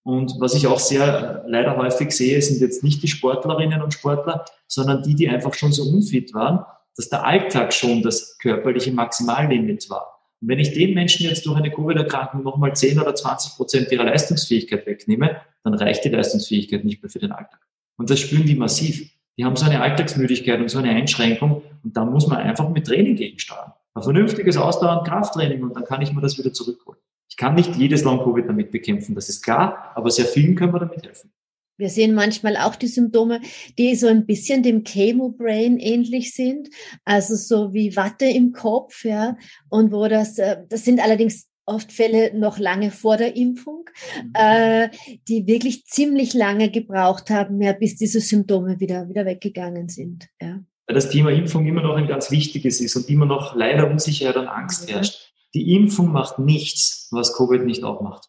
[0.04, 4.44] Und was ich auch sehr leider häufig sehe, sind jetzt nicht die Sportlerinnen und Sportler,
[4.66, 6.64] sondern die, die einfach schon so unfit waren,
[6.96, 10.20] dass der Alltag schon das körperliche Maximallimit war.
[10.40, 14.04] Und wenn ich den Menschen jetzt durch eine Covid-Erkrankung nochmal 10 oder 20 Prozent ihrer
[14.04, 17.60] Leistungsfähigkeit wegnehme, dann reicht die Leistungsfähigkeit nicht mehr für den Alltag.
[17.96, 19.08] Und das spüren die massiv.
[19.38, 22.86] Die haben so eine Alltagsmüdigkeit und so eine Einschränkung und da muss man einfach mit
[22.86, 23.72] Training gegensteuern.
[23.94, 27.00] Ein vernünftiges Ausdauer- Krafttraining und dann kann ich mir das wieder zurückholen.
[27.28, 30.80] Ich kann nicht jedes Long-Covid damit bekämpfen, das ist klar, aber sehr vielen können wir
[30.80, 31.32] damit helfen.
[31.78, 33.40] Wir sehen manchmal auch die Symptome,
[33.78, 36.68] die so ein bisschen dem Chemo-Brain ähnlich sind,
[37.04, 39.36] also so wie Watte im Kopf, ja,
[39.68, 43.84] und wo das, äh, das sind allerdings oft Fälle noch lange vor der Impfung,
[44.22, 44.32] mhm.
[44.34, 44.90] äh,
[45.28, 50.28] die wirklich ziemlich lange gebraucht haben, ja, bis diese Symptome wieder, wieder weggegangen sind.
[50.40, 50.60] Ja.
[50.86, 54.36] Weil das Thema Impfung immer noch ein ganz wichtiges ist und immer noch leider Unsicherheit
[54.36, 55.32] und Angst herrscht.
[55.54, 58.28] Die Impfung macht nichts, was Covid nicht auch macht.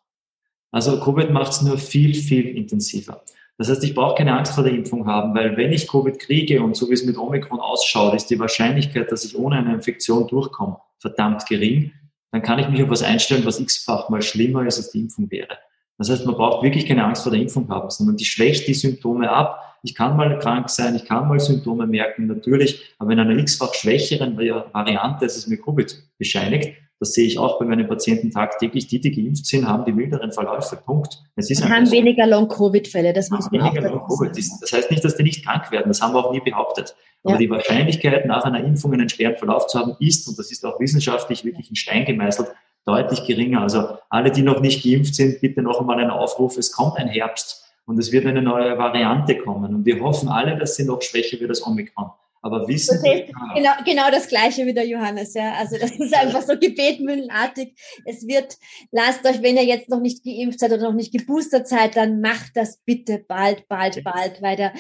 [0.72, 3.24] Also Covid macht es nur viel, viel intensiver.
[3.58, 6.62] Das heißt, ich brauche keine Angst vor der Impfung haben, weil wenn ich Covid kriege
[6.62, 10.28] und so wie es mit Omikron ausschaut, ist die Wahrscheinlichkeit, dass ich ohne eine Infektion
[10.28, 11.92] durchkomme, verdammt gering.
[12.32, 15.30] Dann kann ich mich auf was einstellen, was x-fach mal schlimmer ist, als die Impfung
[15.30, 15.60] wäre.
[16.00, 18.74] Das heißt, man braucht wirklich keine Angst vor der Impfung haben, sondern die schwächt die
[18.74, 19.73] Symptome ab.
[19.84, 23.74] Ich kann mal krank sein, ich kann mal Symptome merken, natürlich, aber in einer x-fach
[23.74, 28.88] schwächeren Variante, als es mir Covid bescheinigt, das sehe ich auch bei meinen Patienten tagtäglich.
[28.88, 30.78] Die, die geimpft sind, haben die milderen Verläufe.
[30.78, 31.22] Punkt.
[31.36, 33.12] Es ist haben weniger Long-Covid-Fälle.
[33.12, 34.32] Das muss man weniger Long-Covid.
[34.38, 35.90] Das heißt nicht, dass die nicht krank werden.
[35.90, 36.96] Das haben wir auch nie behauptet.
[37.24, 37.40] Aber ja.
[37.40, 40.80] die Wahrscheinlichkeit, nach einer Impfung einen schweren Verlauf zu haben, ist, und das ist auch
[40.80, 42.48] wissenschaftlich wirklich in Stein gemeißelt,
[42.86, 43.64] deutlich geringer.
[43.64, 46.58] Also alle, die noch nicht geimpft sind, bitte noch einmal einen Aufruf.
[46.58, 49.74] Es kommt ein Herbst und es wird eine neue Variante kommen.
[49.76, 52.12] Und wir hoffen alle, dass sie noch schwächer wird als Omikron.
[52.46, 55.54] Aber wissen Sie, genau, genau das Gleiche wie der Johannes, ja.
[55.54, 57.74] Also das ist einfach so gebetmühlenartig.
[58.04, 58.58] Es wird,
[58.92, 62.20] lasst euch, wenn ihr jetzt noch nicht geimpft seid oder noch nicht geboostert seid, dann
[62.20, 64.74] macht das bitte bald, bald, bald, weil der,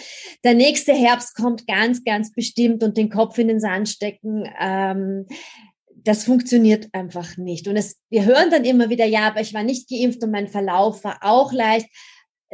[0.43, 4.43] der nächste Herbst kommt ganz, ganz bestimmt und den Kopf in den Sand stecken.
[4.59, 5.25] Ähm,
[6.03, 7.69] das funktioniert einfach nicht.
[7.69, 10.49] Und es, wir hören dann immer wieder, ja, aber ich war nicht geimpft und mein
[10.49, 11.87] Verlauf war auch leicht.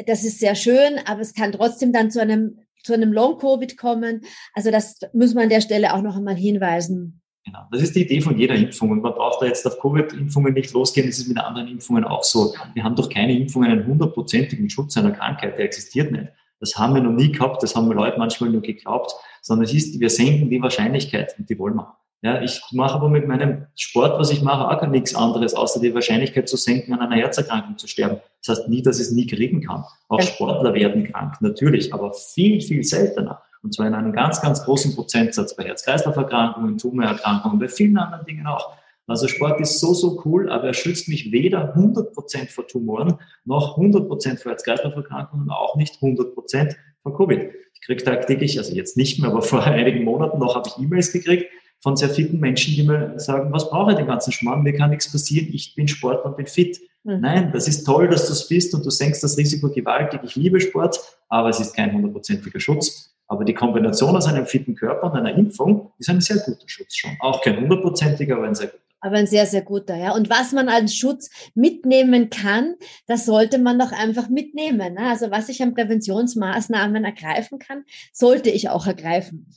[0.05, 4.21] Das ist sehr schön, aber es kann trotzdem dann zu einem zu einem Long-Covid kommen.
[4.53, 7.21] Also das muss man an der Stelle auch noch einmal hinweisen.
[7.45, 8.91] Genau, das ist die Idee von jeder Impfung.
[8.91, 11.07] Und man braucht da jetzt auf Covid-Impfungen nicht losgehen.
[11.07, 12.53] Das ist mit anderen Impfungen auch so.
[12.73, 15.57] Wir haben doch keine Impfungen einen hundertprozentigen Schutz einer Krankheit.
[15.57, 16.27] Der existiert nicht.
[16.59, 17.63] Das haben wir noch nie gehabt.
[17.63, 19.13] Das haben Leute manchmal nur geglaubt.
[19.41, 21.98] Sondern es ist, wir senken die Wahrscheinlichkeit und die wollen wir.
[22.21, 25.79] Ja, ich mache aber mit meinem Sport, was ich mache, auch gar nichts anderes, außer
[25.79, 28.17] die Wahrscheinlichkeit zu senken, an einer Herzerkrankung zu sterben.
[28.45, 29.85] Das heißt nie, dass ich es nie kriegen kann.
[30.09, 33.41] Auch Sportler werden krank, natürlich, aber viel, viel seltener.
[33.63, 38.47] Und zwar in einem ganz, ganz großen Prozentsatz bei Herz-Kreislauf-Erkrankungen, Tumorerkrankungen, bei vielen anderen Dingen
[38.47, 38.73] auch.
[39.07, 43.77] Also Sport ist so, so cool, aber er schützt mich weder 100% vor Tumoren, noch
[43.77, 47.49] 100% vor Herz-Kreislauf-Erkrankungen, auch nicht 100% vor Covid.
[47.73, 51.11] Ich kriege tagtäglich, also jetzt nicht mehr, aber vor einigen Monaten noch habe ich E-Mails
[51.11, 51.47] gekriegt,
[51.81, 54.89] von sehr fitten Menschen, die mir sagen, was brauche ich den ganzen Schmarrn, mir kann
[54.89, 56.79] nichts passieren, ich bin Sport und bin fit.
[57.03, 57.21] Mhm.
[57.21, 60.21] Nein, das ist toll, dass du es bist und du senkst das Risiko gewaltig.
[60.23, 63.15] Ich liebe Sport, aber es ist kein hundertprozentiger Schutz.
[63.27, 66.95] Aber die Kombination aus einem fitten Körper und einer Impfung ist ein sehr guter Schutz
[66.95, 67.11] schon.
[67.19, 68.83] Auch kein hundertprozentiger, aber ein sehr guter.
[69.01, 70.13] Aber ein sehr, sehr guter, ja.
[70.13, 72.75] Und was man als Schutz mitnehmen kann,
[73.07, 74.95] das sollte man doch einfach mitnehmen.
[74.95, 75.09] Ne?
[75.09, 79.47] Also was ich an Präventionsmaßnahmen ergreifen kann, sollte ich auch ergreifen.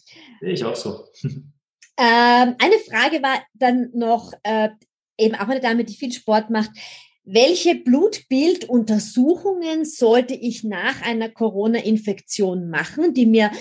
[0.43, 1.07] Ich auch so.
[1.99, 4.71] Ähm, eine Frage war dann noch, äh,
[5.19, 6.71] eben auch eine Dame, die viel Sport macht.
[7.25, 13.53] Welche Blutbilduntersuchungen sollte ich nach einer Corona-Infektion machen, die mir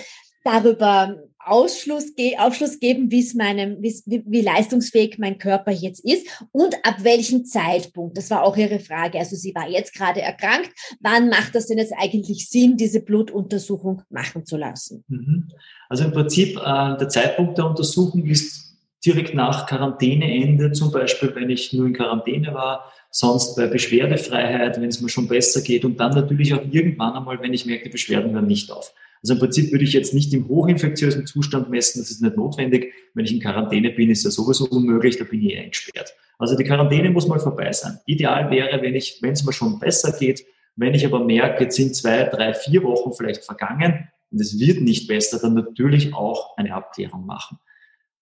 [0.44, 6.74] darüber Ausschluss, Aufschluss geben, wie es meinem, wie, wie leistungsfähig mein Körper jetzt ist und
[6.84, 8.16] ab welchem Zeitpunkt.
[8.16, 9.18] Das war auch Ihre Frage.
[9.18, 10.70] Also sie war jetzt gerade erkrankt.
[11.00, 15.04] Wann macht das denn jetzt eigentlich Sinn, diese Blutuntersuchung machen zu lassen?
[15.08, 15.48] Mhm.
[15.88, 18.72] Also im Prinzip äh, der Zeitpunkt der Untersuchung ist
[19.04, 24.88] direkt nach Quarantäneende, zum Beispiel, wenn ich nur in Quarantäne war, sonst bei Beschwerdefreiheit, wenn
[24.88, 27.90] es mir schon besser geht und dann natürlich auch irgendwann einmal, wenn ich merke, die
[27.90, 28.94] Beschwerden hören nicht auf.
[29.22, 32.92] Also im Prinzip würde ich jetzt nicht im hochinfektiösen Zustand messen, das ist nicht notwendig.
[33.14, 36.14] Wenn ich in Quarantäne bin, ist ja sowieso unmöglich, da bin ich eh eingesperrt.
[36.38, 37.98] Also die Quarantäne muss mal vorbei sein.
[38.06, 41.76] Ideal wäre, wenn ich, wenn es mir schon besser geht, wenn ich aber merke, jetzt
[41.76, 46.56] sind zwei, drei, vier Wochen vielleicht vergangen und es wird nicht besser, dann natürlich auch
[46.56, 47.58] eine Abklärung machen.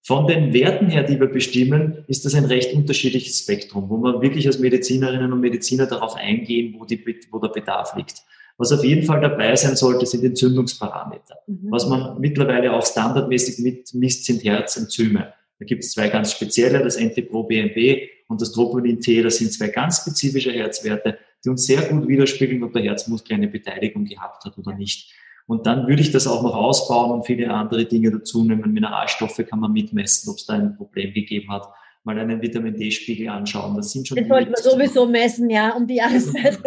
[0.02, 4.20] Von den Werten her, die wir bestimmen, ist das ein recht unterschiedliches Spektrum, wo wir
[4.22, 8.22] wirklich als Medizinerinnen und Mediziner darauf eingehen, wo, die, wo der Bedarf liegt.
[8.60, 11.38] Was auf jeden Fall dabei sein sollte, sind Entzündungsparameter.
[11.46, 11.70] Mhm.
[11.70, 15.32] Was man mittlerweile auch standardmäßig mitmisst, sind Herzenzyme.
[15.58, 19.22] Da gibt es zwei ganz spezielle, das NT-Pro-BNP und das Troponin T.
[19.22, 21.16] Das sind zwei ganz spezifische Herzwerte.
[21.42, 25.10] die uns sehr gut widerspiegeln, ob der Herzmuskel eine Beteiligung gehabt hat oder nicht.
[25.46, 28.74] Und dann würde ich das auch noch ausbauen und viele andere Dinge dazu nehmen.
[28.74, 31.66] Mineralstoffe kann man mitmessen, ob es da ein Problem gegeben hat
[32.04, 33.76] mal einen Vitamin D-Spiegel anschauen.
[33.76, 34.16] Das sind schon.
[34.16, 36.58] Das sollte man sowieso messen, ja, um die Jahreszeit.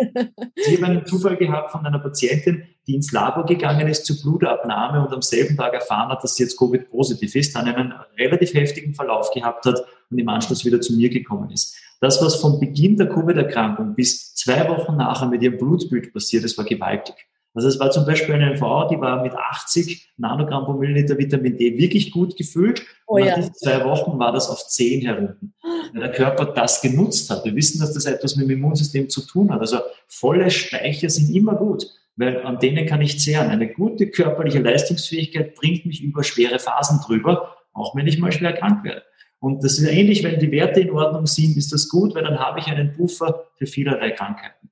[0.55, 5.05] Ich habe einen Zufall gehabt von einer Patientin, die ins Labor gegangen ist zur Blutabnahme
[5.05, 8.93] und am selben Tag erfahren hat, dass sie jetzt Covid-positiv ist, dann einen relativ heftigen
[8.93, 11.75] Verlauf gehabt hat und im Anschluss wieder zu mir gekommen ist.
[11.99, 16.57] Das, was von Beginn der Covid-Erkrankung bis zwei Wochen nachher mit ihrem Blutbild passiert, das
[16.57, 17.15] war gewaltig.
[17.55, 21.55] Also es war zum Beispiel eine Frau, die war mit 80 Nanogramm pro Milliliter Vitamin
[21.55, 22.83] D wirklich gut gefüllt.
[23.05, 25.53] Oh, und nach diesen zwei Wochen war das auf 10 herunten.
[25.93, 27.45] Weil der Körper das genutzt hat.
[27.45, 29.59] Wir wissen, dass das etwas mit dem Immunsystem zu tun hat.
[29.59, 31.85] Also volle Speicher sind immer gut,
[32.15, 33.49] weil an denen kann ich zehren.
[33.49, 38.53] Eine gute körperliche Leistungsfähigkeit bringt mich über schwere Phasen drüber, auch wenn ich mal schwer
[38.53, 39.03] krank werde.
[39.39, 42.39] Und das ist ähnlich, wenn die Werte in Ordnung sind, ist das gut, weil dann
[42.39, 44.69] habe ich einen Puffer für vielerlei Krankheiten.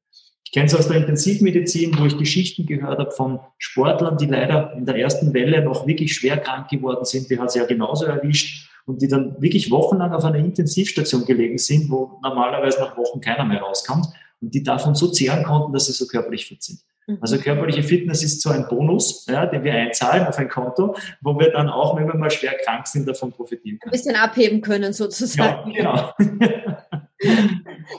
[0.52, 4.74] Ich kenne es aus der Intensivmedizin, wo ich Geschichten gehört habe von Sportlern, die leider
[4.74, 7.30] in der ersten Welle noch wirklich schwer krank geworden sind.
[7.30, 11.58] Die hat es ja genauso erwischt und die dann wirklich wochenlang auf einer Intensivstation gelegen
[11.58, 14.08] sind, wo normalerweise nach Wochen keiner mehr rauskommt
[14.42, 16.80] und die davon so zehren konnten, dass sie so körperlich fit sind.
[17.08, 17.20] Mhm.
[17.22, 21.40] Also körperliche Fitness ist so ein Bonus, ja, den wir einzahlen auf ein Konto, wo
[21.40, 23.94] wir dann auch, wenn wir mal schwer krank sind, davon profitieren können.
[23.94, 25.72] Ein bisschen abheben können sozusagen.
[25.72, 26.42] Ja, genau.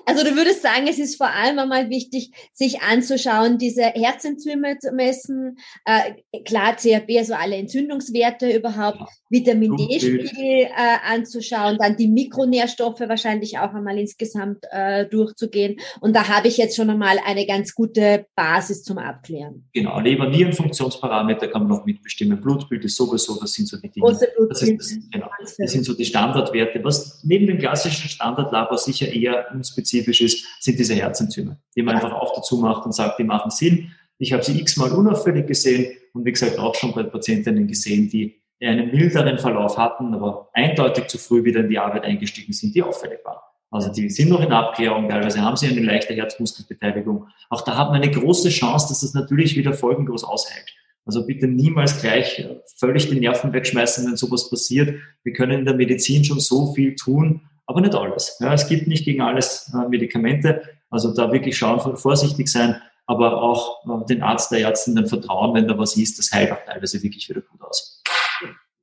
[0.06, 4.92] Also du würdest sagen, es ist vor allem einmal wichtig, sich anzuschauen, diese Herzenzyme zu
[4.92, 9.00] messen, äh, klar CRP, also alle Entzündungswerte überhaupt.
[9.30, 10.68] Vitamin D-Spiegel äh,
[11.10, 15.80] anzuschauen, dann die Mikronährstoffe wahrscheinlich auch einmal insgesamt äh, durchzugehen.
[16.00, 19.68] Und da habe ich jetzt schon einmal eine ganz gute Basis zum Abklären.
[19.72, 24.06] Genau, Leber-Nierenfunktionsparameter kann man noch mitbestimmen, Blutbild ist sowieso, das sind so die Dinge.
[24.06, 26.84] Große das, ist das, genau, das sind so die Standardwerte.
[26.84, 32.12] Was neben dem klassischen Standardlabor sicher eher unspezifisch ist, sind diese Herzenzyme, die man einfach
[32.12, 33.92] auch dazu macht und sagt, die machen Sinn.
[34.18, 38.42] Ich habe sie x-mal unauffällig gesehen und wie gesagt auch schon bei Patientinnen gesehen, die
[38.60, 42.82] einen milderen Verlauf hatten, aber eindeutig zu früh wieder in die Arbeit eingestiegen sind, die
[42.82, 43.40] auffällig waren.
[43.70, 47.26] Also die sind noch in Abklärung, teilweise haben sie eine leichte Herzmuskelbeteiligung.
[47.48, 50.70] Auch da hat man eine große Chance, dass das natürlich wieder folgenlos aushält.
[51.04, 52.46] Also bitte niemals gleich
[52.76, 55.00] völlig die Nerven wegschmeißen, wenn sowas passiert.
[55.24, 58.36] Wir können in der Medizin schon so viel tun, aber nicht alles.
[58.40, 60.62] Ja, es gibt nicht gegen alles äh, Medikamente.
[60.90, 65.54] Also da wirklich schauen, vorsichtig sein, aber auch äh, den Arzt, der Ärztin dann vertrauen,
[65.54, 68.02] wenn da was ist, das heilt auch teilweise wirklich wieder gut aus.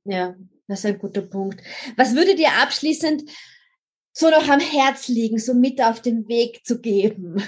[0.04, 0.34] Ja,
[0.66, 1.60] das ist ein guter Punkt.
[1.96, 3.22] Was würde dir abschließend
[4.12, 7.42] so noch am Herz liegen, so mit auf den Weg zu geben?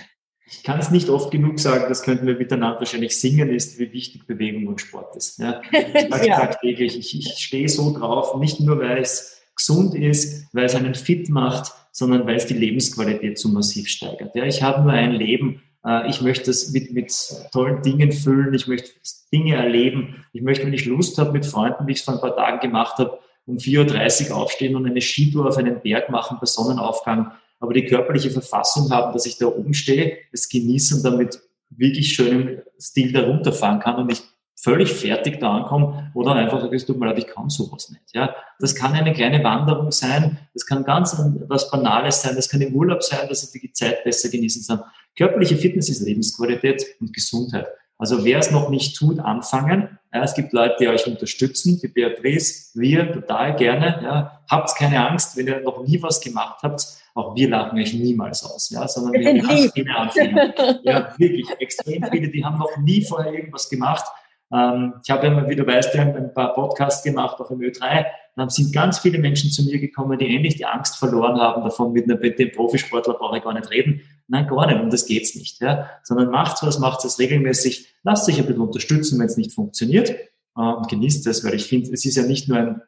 [0.53, 3.93] ich kann es nicht oft genug sagen, das könnten wir miteinander wahrscheinlich singen, ist, wie
[3.93, 5.39] wichtig Bewegung und Sport ist.
[5.39, 5.63] Ja.
[5.73, 6.37] Ich ja.
[6.37, 10.95] tagtäglich, ich, ich stehe so drauf, nicht nur, weil es gesund ist, weil es einen
[10.95, 14.35] fit macht, sondern weil es die Lebensqualität so massiv steigert.
[14.35, 17.13] Ja, ich habe nur ein Leben, äh, ich möchte es mit, mit
[17.53, 18.91] tollen Dingen füllen, ich möchte
[19.33, 22.21] Dinge erleben, ich möchte, wenn ich Lust habe, mit Freunden, wie ich es vor ein
[22.21, 26.39] paar Tagen gemacht habe, um 4.30 Uhr aufstehen und eine Skitour auf einen Berg machen
[26.41, 31.05] bei Sonnenaufgang aber die körperliche Verfassung haben, dass ich da oben stehe, es genieße und
[31.05, 34.25] damit wirklich schön im Stil da runterfahren kann und nicht
[34.57, 38.15] völlig fertig da ankomme oder einfach sage, es tut mir leid, ich kann sowas nicht.
[38.15, 41.17] Ja, das kann eine kleine Wanderung sein, das kann ganz
[41.49, 44.87] was Banales sein, das kann im Urlaub sein, dass ich die Zeit besser genießen kann.
[45.17, 47.67] Körperliche Fitness ist Lebensqualität und Gesundheit.
[47.99, 49.99] Also wer es noch nicht tut, anfangen.
[50.13, 54.01] Ja, es gibt Leute, die euch unterstützen, die Beatrice, wir total gerne.
[54.03, 57.93] Ja, habt keine Angst, wenn ihr noch nie was gemacht habt auch wir lachen euch
[57.93, 60.81] niemals aus, ja, sondern wir haben viele Anfänger.
[60.83, 64.05] Ja, wirklich, extrem viele, die haben noch nie vorher irgendwas gemacht.
[64.53, 68.07] Ähm, ich habe ja, wie du weißt, ja ein paar Podcasts gemacht, auch im Ö3.
[68.37, 71.93] Dann sind ganz viele Menschen zu mir gekommen, die endlich die Angst verloren haben, davon
[71.93, 74.03] mit, einer, mit dem Profisportler brauche ich gar nicht reden.
[74.29, 75.91] Nein, gar nicht, um das geht's nicht, ja.
[76.03, 80.11] Sondern macht was, macht es regelmäßig, lasst sich ein bisschen unterstützen, wenn es nicht funktioniert,
[80.11, 82.83] äh, und genießt es, weil ich finde, es ist ja nicht nur eine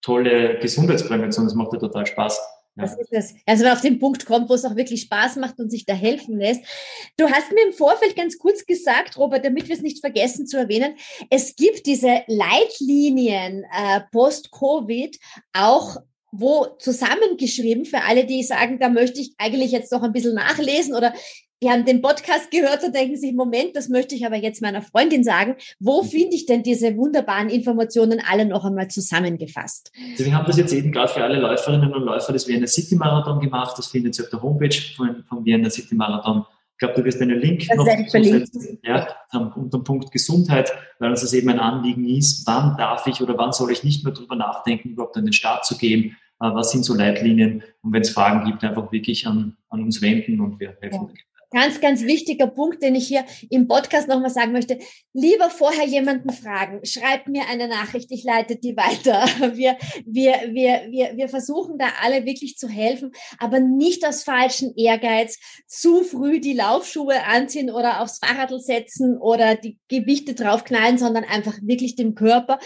[0.00, 2.40] tolle sondern es macht ja total Spaß.
[2.78, 3.34] Das ist es.
[3.44, 5.94] Also wenn auf den Punkt kommt, wo es auch wirklich Spaß macht und sich da
[5.94, 6.62] helfen lässt.
[7.16, 10.56] Du hast mir im Vorfeld ganz kurz gesagt, Robert, damit wir es nicht vergessen zu
[10.56, 10.94] erwähnen,
[11.28, 15.18] es gibt diese Leitlinien äh, post-Covid
[15.52, 15.96] auch
[16.30, 20.94] wo zusammengeschrieben für alle, die sagen, da möchte ich eigentlich jetzt noch ein bisschen nachlesen
[20.94, 21.14] oder
[21.62, 24.82] die haben den Podcast gehört und denken sich, Moment, das möchte ich aber jetzt meiner
[24.82, 25.56] Freundin sagen.
[25.80, 26.06] Wo mhm.
[26.06, 29.90] finde ich denn diese wunderbaren Informationen alle noch einmal zusammengefasst?
[30.12, 32.94] Also wir haben das jetzt eben gerade für alle Läuferinnen und Läufer des Vienna City
[32.94, 33.76] Marathon gemacht.
[33.76, 36.44] Das findet ihr auf der Homepage von, vom Vienna City Marathon.
[36.72, 41.10] Ich glaube, du wirst einen Link das noch zusetzen, ja, unter dem Punkt Gesundheit, weil
[41.10, 44.14] uns das eben ein Anliegen ist, wann darf ich oder wann soll ich nicht mehr
[44.14, 48.02] drüber nachdenken, überhaupt an den Start zu gehen, äh, was sind so Leitlinien und wenn
[48.02, 51.08] es Fragen gibt, einfach wirklich an, an uns wenden und wir helfen.
[51.08, 51.22] Ja.
[51.50, 54.78] Ganz, ganz wichtiger Punkt, den ich hier im Podcast nochmal sagen möchte.
[55.12, 56.84] Lieber vorher jemanden fragen.
[56.84, 59.26] Schreibt mir eine Nachricht, ich leite die weiter.
[59.58, 64.74] Wir, wir, wir, wir, wir versuchen da alle wirklich zu helfen, aber nicht aus falschen
[64.76, 71.24] Ehrgeiz zu früh die Laufschuhe anziehen oder aufs Fahrradl setzen oder die Gewichte draufknallen, sondern
[71.24, 72.58] einfach wirklich dem Körper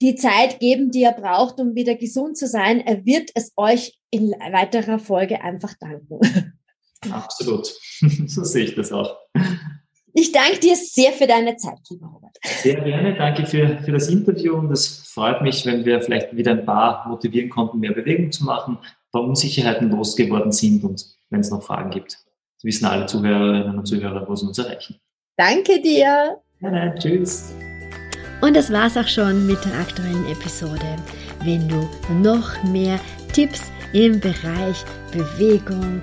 [0.00, 2.80] die Zeit geben, die er braucht, um wieder gesund zu sein.
[2.80, 6.20] Er wird es euch in weiterer Folge einfach danken.
[7.10, 7.66] Absolut.
[8.26, 9.16] so sehe ich das auch.
[10.12, 12.36] Ich danke dir sehr für deine Zeit, lieber Robert.
[12.44, 13.14] Sehr gerne.
[13.14, 17.08] Danke für, für das Interview und es freut mich, wenn wir vielleicht wieder ein paar
[17.08, 21.62] motivieren konnten, mehr Bewegung zu machen, ein paar Unsicherheiten losgeworden sind und wenn es noch
[21.62, 22.18] Fragen gibt,
[22.62, 24.96] wissen alle Zuhörerinnen und Zuhörer, wo sie uns erreichen.
[25.36, 26.38] Danke dir.
[26.60, 27.54] Ja, tschüss.
[28.42, 30.96] Und das war's auch schon mit der aktuellen Episode.
[31.44, 31.88] Wenn du
[32.22, 32.98] noch mehr
[33.32, 36.02] Tipps im Bereich Bewegung